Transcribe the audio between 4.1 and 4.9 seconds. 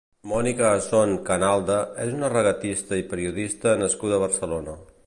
a Barcelona.